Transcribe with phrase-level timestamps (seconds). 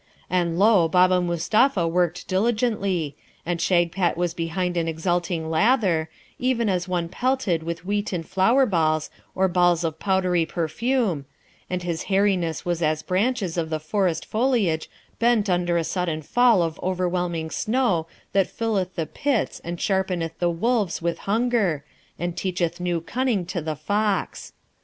[0.31, 3.15] And lo, Baba Mustapha worked diligently,
[3.45, 9.11] and Shagpat was behind an exulting lather, even as one pelted with wheaten flour balls
[9.35, 11.25] or balls of powdery perfume,
[11.69, 16.63] and his hairiness was as branches of the forest foliage bent under a sudden fall
[16.63, 21.85] of overwhelming snow that filleth the pits and sharpeneth the wolves with hunger,
[22.17, 24.51] and teacheth new cunning to the fox.